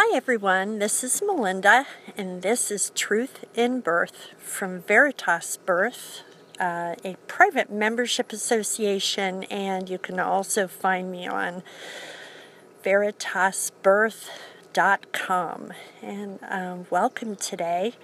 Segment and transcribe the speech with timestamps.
[0.00, 1.84] Hi everyone, this is Melinda,
[2.16, 6.22] and this is Truth in Birth from Veritas Birth,
[6.60, 11.64] uh, a private membership association, and you can also find me on
[12.84, 15.72] veritasbirth.com.
[16.00, 17.94] And um, welcome today.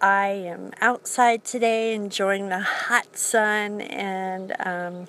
[0.00, 5.08] I am outside today enjoying the hot sun, and um,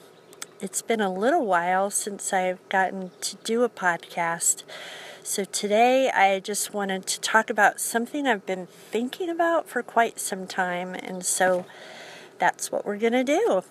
[0.59, 4.63] it's been a little while since I've gotten to do a podcast.
[5.25, 10.19] So, today I just wanted to talk about something I've been thinking about for quite
[10.19, 11.65] some time, and so
[12.39, 13.63] that's what we're going to do.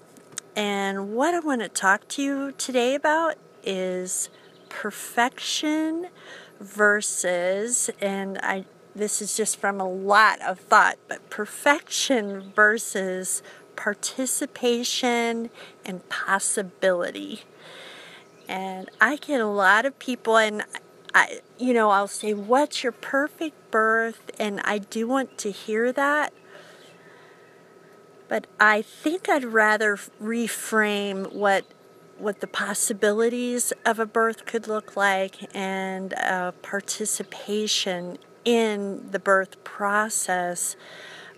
[0.56, 4.30] And what I want to talk to you today about is
[4.70, 6.06] perfection
[6.58, 8.64] versus, and I
[8.96, 13.42] this is just from a lot of thought, but perfection versus
[13.76, 15.50] participation
[15.84, 17.42] and possibility.
[18.48, 20.64] And I get a lot of people, and
[21.14, 24.30] I, you know, I'll say, What's your perfect birth?
[24.38, 26.32] And I do want to hear that.
[28.28, 31.66] But I think I'd rather reframe what
[32.18, 39.62] what the possibilities of a birth could look like and uh, participation in the birth
[39.64, 40.76] process.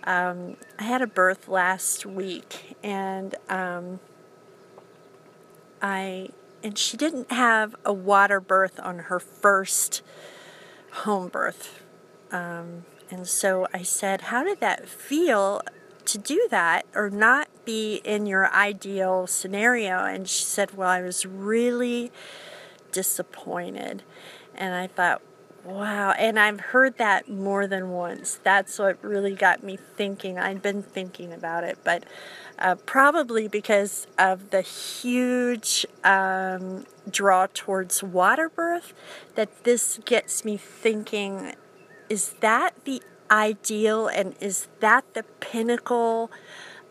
[0.03, 3.99] Um, I had a birth last week, and um,
[5.81, 6.29] I
[6.65, 10.01] and she didn't have a water birth on her first
[11.03, 11.83] home birth.
[12.31, 15.61] Um, and so I said, How did that feel
[16.05, 20.05] to do that or not be in your ideal scenario?
[20.05, 22.11] And she said, Well, I was really
[22.91, 24.01] disappointed.
[24.55, 25.21] And I thought,
[25.65, 26.11] Wow.
[26.11, 28.39] And I've heard that more than once.
[28.43, 30.37] That's what really got me thinking.
[30.37, 32.03] I'd been thinking about it, but
[32.59, 38.93] uh, probably because of the huge um, draw towards water birth,
[39.33, 41.55] that this gets me thinking
[42.09, 46.29] is that the ideal and is that the pinnacle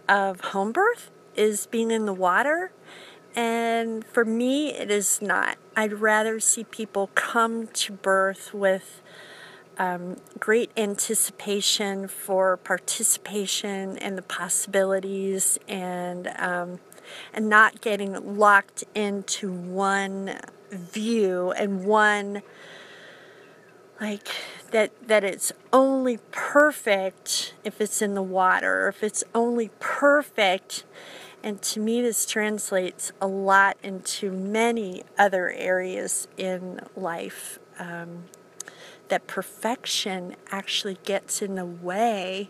[0.09, 1.11] of home birth?
[1.37, 2.71] Is being in the water?
[3.35, 5.57] And for me, it is not.
[5.77, 9.03] I'd rather see people come to birth with
[9.79, 16.79] um, great anticipation for participation and the possibilities and um,
[17.33, 20.39] and not getting locked into one
[20.71, 22.43] view and one
[24.01, 24.29] like
[24.71, 30.85] that that it's only perfect if it's in the water if it's only perfect
[31.45, 37.59] and to me, this translates a lot into many other areas in life.
[37.79, 38.25] Um,
[39.09, 42.49] that perfection actually gets in the way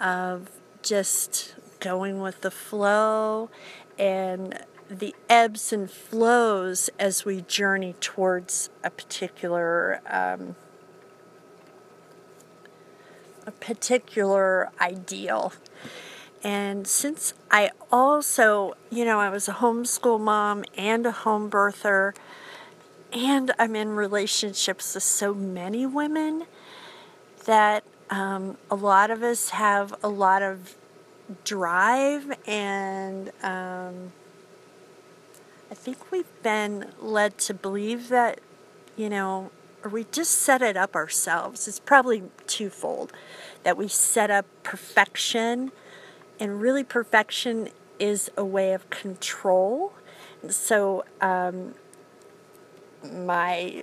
[0.00, 0.50] of
[0.82, 3.50] just going with the flow
[3.96, 4.58] and
[4.90, 10.56] the ebbs and flows as we journey towards a particular um,
[13.46, 15.52] a particular ideal.
[16.44, 22.14] And since I also, you know, I was a homeschool mom and a home birther,
[23.14, 26.44] and I'm in relationships with so many women
[27.46, 30.76] that um, a lot of us have a lot of
[31.44, 34.12] drive, and um,
[35.70, 38.40] I think we've been led to believe that,
[38.96, 39.50] you know,
[39.82, 41.66] or we just set it up ourselves.
[41.66, 43.14] It's probably twofold
[43.62, 45.72] that we set up perfection
[46.38, 47.68] and really perfection
[47.98, 49.92] is a way of control.
[50.48, 51.74] So um,
[53.02, 53.82] my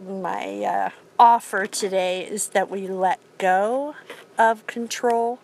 [0.00, 3.94] my uh, offer today is that we let go
[4.38, 5.38] of control.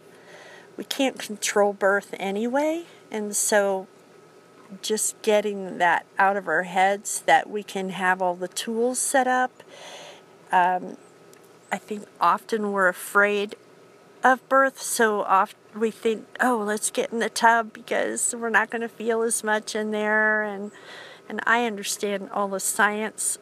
[0.76, 3.88] We can't control birth anyway, and so
[4.82, 9.26] just getting that out of our heads that we can have all the tools set
[9.26, 9.62] up.
[10.52, 10.96] Um,
[11.70, 13.56] I think often we're afraid
[14.24, 18.70] of birth so often we think oh let's get in the tub because we're not
[18.70, 20.42] going to feel as much in there.
[20.42, 20.72] And
[21.28, 23.38] and I understand all the science.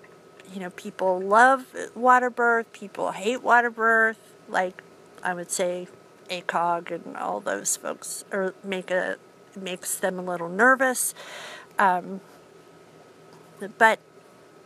[0.53, 4.19] You know people love water birth people hate water birth.
[4.49, 4.83] Like
[5.23, 5.89] I would say
[6.29, 9.17] ACOG and all those folks or make a
[9.57, 11.15] makes them a little nervous.
[11.79, 12.21] Um,
[13.79, 13.99] but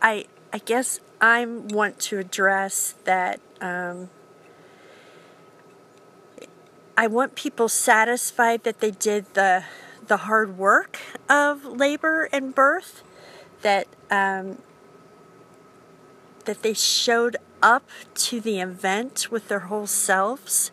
[0.01, 4.09] I I guess I want to address that um,
[7.01, 9.63] I want people satisfied that they did the
[10.05, 13.01] the hard work of labor and birth,
[13.63, 14.59] that um,
[16.45, 20.69] that they showed up to the event with their whole selves,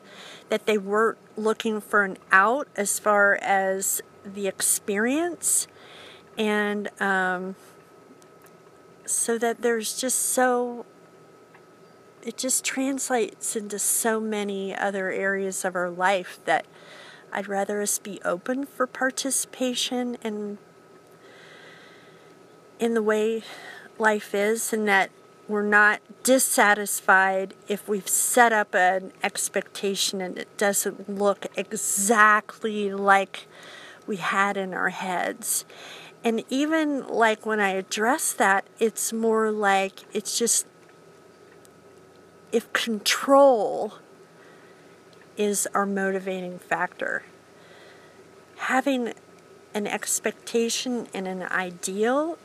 [0.50, 5.66] that they weren't looking for an out as far as the experience,
[6.36, 7.56] and um,
[9.06, 10.84] so that there's just so
[12.22, 16.66] it just translates into so many other areas of our life that
[17.32, 20.58] I'd rather us be open for participation and
[22.78, 23.42] in the way
[23.98, 25.10] life is and that
[25.48, 33.46] we're not dissatisfied if we've set up an expectation and it doesn't look exactly like
[34.06, 35.64] we had in our heads.
[36.22, 40.66] And even like when I address that, it's more like it's just
[42.52, 43.94] if control
[45.36, 47.22] is our motivating factor.
[48.56, 49.14] Having
[49.74, 52.38] an expectation and an ideal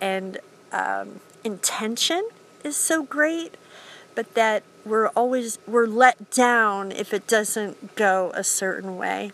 [0.00, 0.38] and
[0.72, 2.28] um, intention
[2.64, 3.56] is so great,
[4.14, 9.32] but that we're always we're let down if it doesn't go a certain way.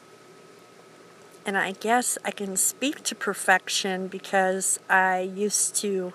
[1.45, 6.13] And I guess I can speak to perfection because I used to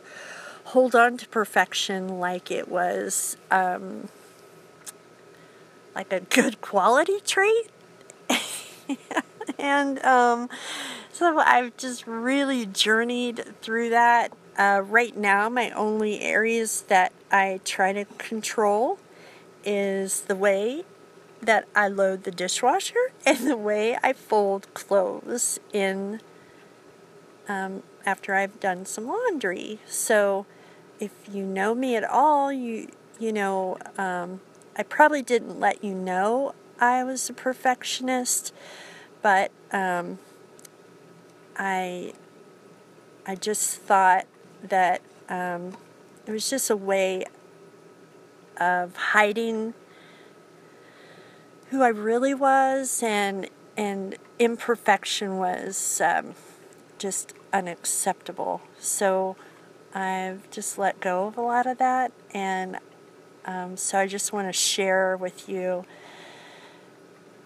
[0.68, 4.10] hold on to perfection like it was um,
[5.96, 7.69] like a good quality trait.
[9.60, 10.50] and um,
[11.14, 14.34] so I've just really journeyed through that.
[14.58, 19.00] Uh, right now, my only areas that I try to control
[19.64, 20.84] is the way
[21.42, 26.19] that I load the dishwasher and the way I fold clothes in
[27.48, 29.80] um, after I've done some laundry.
[29.86, 30.46] So,
[30.99, 32.89] if you know me at all, you
[33.19, 34.41] you know um,
[34.75, 38.53] I probably didn't let you know I was a perfectionist,
[39.21, 40.19] but um,
[41.57, 42.13] I
[43.25, 44.25] I just thought
[44.63, 45.75] that um,
[46.25, 47.25] it was just a way
[48.57, 49.73] of hiding
[51.69, 56.35] who I really was, and and imperfection was um,
[56.97, 58.61] just unacceptable.
[58.79, 59.35] So
[59.97, 62.77] I've just let go of a lot of that, and
[63.45, 65.85] um, so I just want to share with you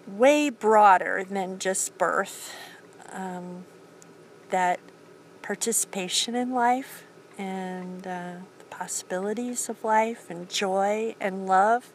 [0.06, 2.54] way broader than just birth
[3.10, 3.64] um,
[4.50, 4.80] that
[5.40, 7.04] participation in life
[7.38, 11.90] and uh, the possibilities of life and joy and love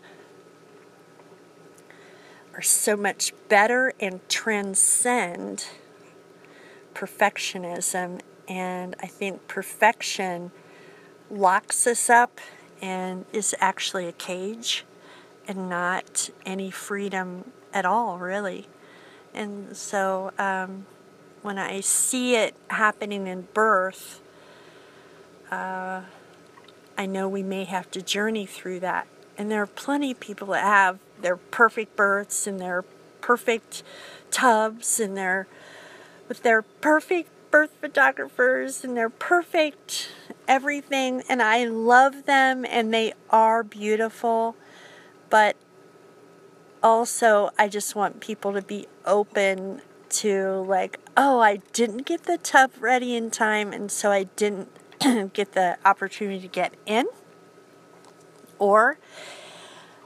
[2.56, 5.68] are so much better and transcend
[6.96, 8.22] perfectionism.
[8.48, 10.52] And I think perfection
[11.30, 12.40] locks us up
[12.82, 14.86] and is actually a cage
[15.48, 18.68] and not any freedom at all, really.
[19.34, 20.86] And so um,
[21.42, 24.22] when I see it happening in birth,
[25.52, 26.02] uh,
[26.98, 29.08] I know we may have to journey through that.
[29.38, 32.84] And there are plenty of people that have their perfect births and their
[33.22, 33.84] perfect
[34.32, 35.48] tubs and their
[36.28, 40.10] with their perfect birth photographers and they're perfect
[40.48, 44.56] everything and I love them and they are beautiful.
[45.32, 45.56] But
[46.84, 52.38] also I just want people to be open to like oh I didn't get the
[52.38, 54.70] tub ready in time and so I didn't
[55.34, 57.08] get the opportunity to get in.
[58.60, 59.00] Or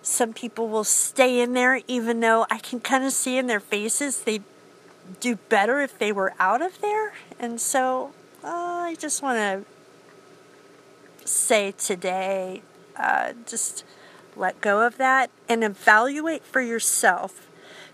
[0.01, 3.59] some people will stay in there even though I can kind of see in their
[3.59, 4.39] faces they
[5.19, 8.11] do better if they were out of there and so
[8.43, 12.61] uh, I just want to say today
[12.97, 13.83] uh, just
[14.35, 17.47] let go of that and evaluate for yourself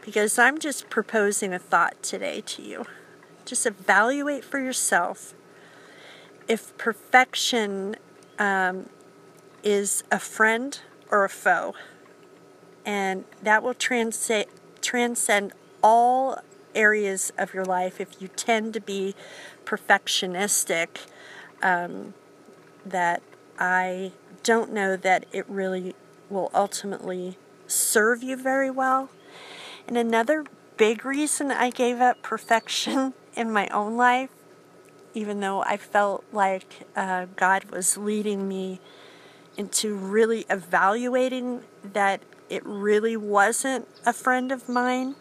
[0.08, 2.86] because I'm just proposing a thought today to you.
[3.46, 5.34] Just evaluate for yourself
[6.48, 7.98] if perfection
[8.40, 8.90] um,
[9.64, 10.80] is a friend
[11.12, 11.76] or a foe.
[12.86, 14.46] And that will transcend,
[14.82, 15.52] transcend
[15.84, 16.40] all
[16.78, 19.16] areas of your life if you tend to be
[19.66, 21.08] perfectionistic.
[21.62, 22.14] Um,
[22.90, 23.22] that
[23.60, 24.12] I
[24.44, 25.96] don't know that it really
[26.30, 29.10] will ultimately serve you very well.
[29.88, 30.46] And another
[30.78, 34.30] big reason I gave up perfection in my own life,
[35.14, 38.80] even though I felt like uh, God was leading me
[39.56, 45.16] into really evaluating that it really wasn't a friend of mine,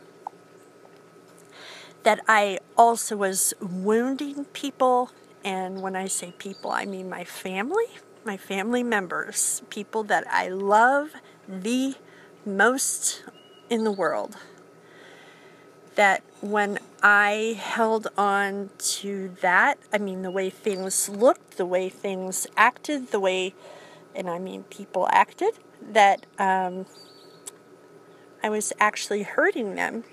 [2.06, 5.10] that I also was wounding people.
[5.42, 7.86] And when I say people, I mean my family,
[8.24, 11.14] my family members, people that I love
[11.48, 11.96] the
[12.44, 13.24] most
[13.68, 14.36] in the world.
[15.96, 18.70] That when I held on
[19.00, 23.52] to that, I mean, the way things looked, the way things acted, the way,
[24.14, 26.86] and I mean, people acted, that um,
[28.44, 30.04] I was actually hurting them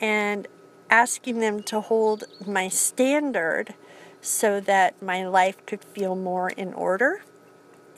[0.00, 0.46] and
[0.90, 3.74] asking them to hold my standard
[4.20, 7.22] so that my life could feel more in order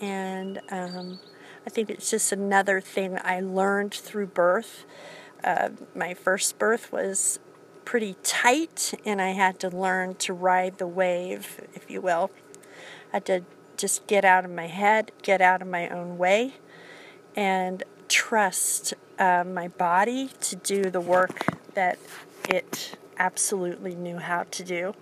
[0.01, 1.21] And um,
[1.67, 4.85] I think it's just another thing I learned through birth.
[5.45, 7.39] Uh, my first birth was
[7.85, 12.31] pretty tight, and I had to learn to ride the wave, if you will.
[13.13, 13.45] I had to
[13.77, 16.55] just get out of my head, get out of my own way,
[17.37, 21.99] and trust uh, my body to do the work that
[22.51, 24.95] it absolutely knew how to do.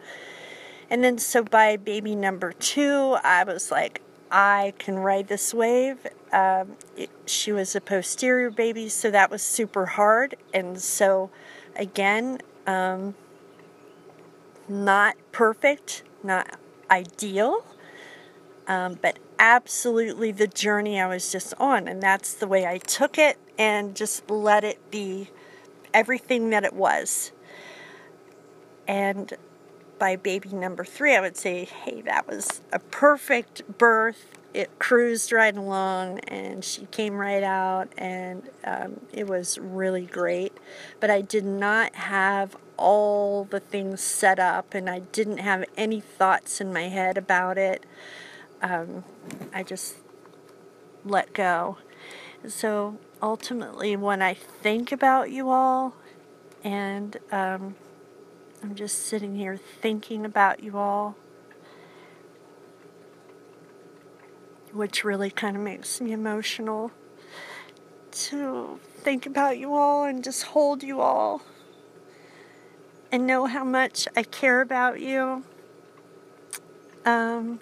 [0.91, 4.01] And then, so by baby number two, I was like,
[4.31, 6.07] I can ride this wave.
[6.33, 10.37] Um, it, she was a posterior baby, so that was super hard.
[10.53, 11.31] And so,
[11.77, 13.15] again, um,
[14.69, 16.59] not perfect, not
[16.91, 17.65] ideal,
[18.67, 21.89] um, but absolutely the journey I was just on.
[21.89, 25.31] And that's the way I took it and just let it be
[25.95, 27.33] everything that it was.
[28.89, 29.35] And
[29.99, 34.27] by baby number three, I would say, hey, that was a perfect birth.
[34.55, 40.57] It cruised right along and she came right out, and um, it was really great.
[41.01, 46.01] But I did not have all the things set up, and I didn't have any
[46.01, 47.85] thoughts in my head about it.
[48.63, 49.05] Um,
[49.53, 49.97] I just
[51.05, 51.77] let go.
[52.47, 55.95] So ultimately, when I think about you all,
[56.65, 57.75] and um,
[58.63, 61.17] I'm just sitting here thinking about you all,
[64.73, 66.91] which really kind of makes me emotional
[68.11, 71.43] to think about you all and just hold you all
[73.13, 75.45] and know how much I care about you.
[77.05, 77.61] Um,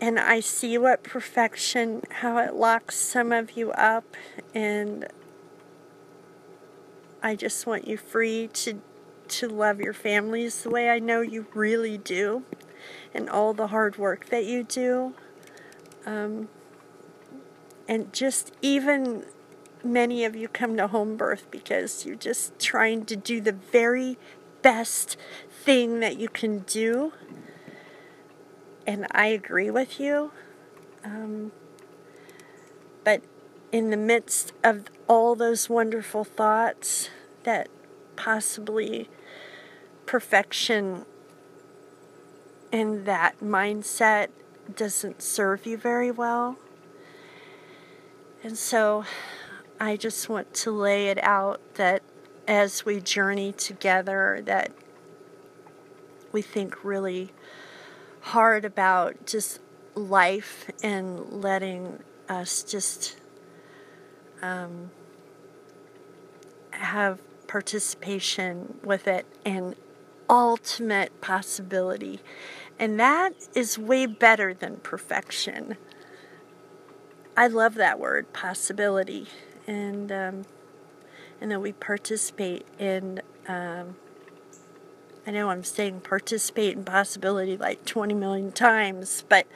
[0.00, 4.04] and I see what perfection, how it locks some of you up,
[4.54, 5.06] and
[7.22, 8.80] I just want you free to
[9.28, 12.44] to love your families the way I know you really do,
[13.12, 15.14] and all the hard work that you do.
[16.06, 16.48] Um,
[17.86, 19.26] and just even
[19.84, 24.18] many of you come to home birth because you're just trying to do the very
[24.62, 25.16] best
[25.50, 27.12] thing that you can do.
[28.86, 30.32] And I agree with you.
[31.04, 31.52] Um,
[33.04, 33.22] but
[33.72, 37.10] in the midst of all those wonderful thoughts
[37.44, 37.68] that
[38.14, 39.08] possibly
[40.06, 41.04] perfection
[42.70, 44.28] and that mindset
[44.76, 46.56] doesn't serve you very well.
[48.42, 49.04] And so
[49.80, 52.02] I just want to lay it out that
[52.46, 54.72] as we journey together that
[56.32, 57.32] we think really
[58.20, 59.60] hard about just
[59.94, 61.98] life and letting
[62.28, 63.16] us just
[64.42, 64.90] um,
[66.78, 69.74] have participation with it and
[70.28, 72.20] ultimate possibility.
[72.78, 75.76] And that is way better than perfection.
[77.36, 79.26] I love that word, possibility.
[79.66, 80.44] And, um,
[81.40, 83.96] and that we participate in, um,
[85.26, 89.46] I know I'm saying participate in possibility like 20 million times, but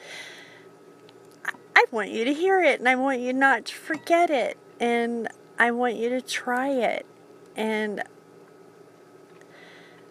[1.75, 5.27] I want you to hear it and I want you not to forget it and
[5.57, 7.05] I want you to try it.
[7.55, 8.03] And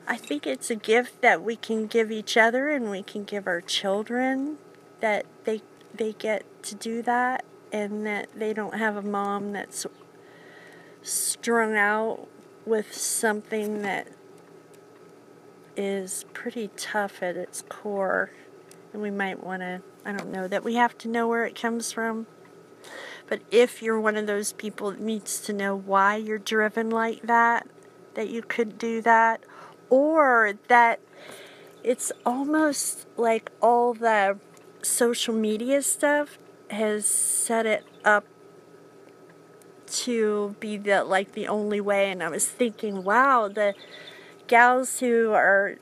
[0.06, 3.46] I think it's a gift that we can give each other and we can give
[3.46, 4.58] our children
[5.00, 5.62] that they
[5.94, 9.86] they get to do that and that they don't have a mom that's
[11.02, 12.28] strung out
[12.64, 14.08] with something that
[15.76, 18.30] is pretty tough at its core.
[18.92, 21.60] And we might want to I don't know that we have to know where it
[21.60, 22.26] comes from
[23.32, 27.22] but if you're one of those people that needs to know why you're driven like
[27.22, 27.66] that,
[28.12, 29.42] that you could do that,
[29.88, 31.00] or that
[31.82, 34.38] it's almost like all the
[34.82, 36.36] social media stuff
[36.68, 38.26] has set it up
[39.86, 42.10] to be the like the only way.
[42.10, 43.72] And I was thinking wow the
[44.46, 45.78] gals who are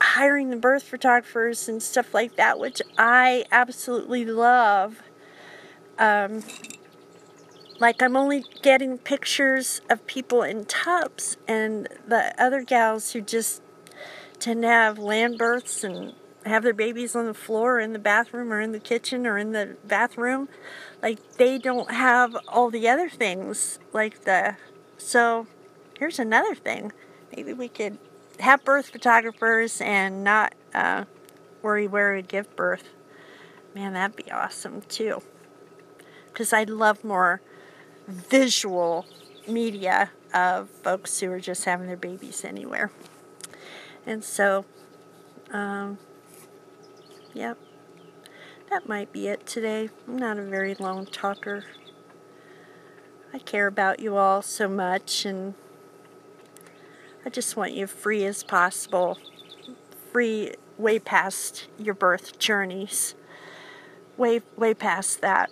[0.00, 5.02] hiring the birth photographers and stuff like that which I absolutely love
[5.98, 6.42] um,
[7.84, 13.60] like I'm only getting pictures of people in tubs, and the other gals who just
[14.38, 16.14] tend to have land births and
[16.46, 19.36] have their babies on the floor or in the bathroom or in the kitchen or
[19.36, 20.48] in the bathroom,
[21.02, 24.56] like they don't have all the other things like the.
[24.96, 25.46] So
[25.98, 26.90] here's another thing.
[27.36, 27.98] Maybe we could
[28.40, 31.04] have birth photographers and not uh,
[31.60, 32.94] worry where we give birth.
[33.74, 35.20] Man, that'd be awesome too.
[36.28, 37.42] Because I'd love more
[38.06, 39.06] visual
[39.46, 42.90] media of folks who are just having their babies anywhere.
[44.06, 44.64] And so,
[45.50, 45.98] um,
[47.32, 47.58] yep.
[48.70, 49.88] that might be it today.
[50.06, 51.64] I'm not a very long talker.
[53.32, 55.54] I care about you all so much and
[57.26, 59.18] I just want you free as possible.
[60.12, 63.14] Free way past your birth journeys.
[64.16, 65.50] Way way past that.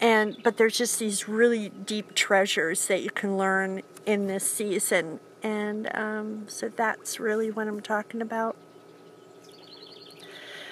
[0.00, 5.20] And but there's just these really deep treasures that you can learn in this season.
[5.42, 8.56] And um, so that's really what I'm talking about.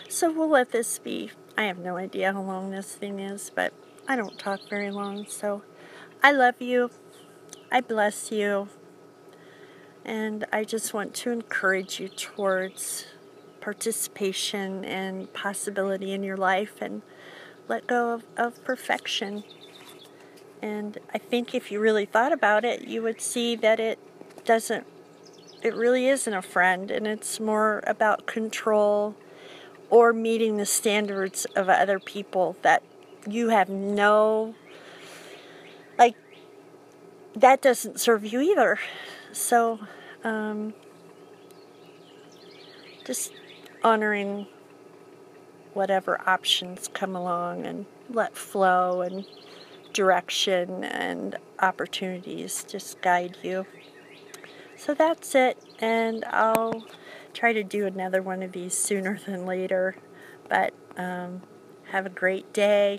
[0.09, 1.31] So we'll let this be.
[1.57, 3.75] I have no idea how long this thing is, but
[4.07, 5.27] I don't talk very long.
[5.27, 5.63] So
[6.23, 6.91] I love you.
[7.71, 8.69] I bless you.
[10.05, 13.05] And I just want to encourage you towards
[13.61, 17.03] participation and possibility in your life and
[17.69, 19.45] let go of, of perfection.
[20.61, 23.99] And I think if you really thought about it, you would see that it
[24.45, 24.87] doesn't,
[25.63, 29.15] it really isn't a friend, and it's more about control
[29.91, 32.83] or meeting the standards of other people that
[33.29, 34.55] you have no,
[35.99, 36.17] like,
[37.35, 38.79] that doesn't serve you either.
[39.33, 39.81] So,
[40.25, 40.75] um,
[43.05, 43.33] just
[43.83, 44.47] honoring
[45.79, 49.25] whatever options come along and let flow and
[49.93, 53.65] direction and opportunities just guide you.
[54.75, 56.85] So that's it, and I'll
[57.33, 59.95] try to do another one of these sooner than later.
[60.49, 61.43] But um,
[61.93, 62.99] have a great day,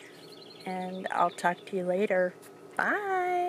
[0.65, 2.33] and I'll talk to you later.
[2.77, 3.48] Bye.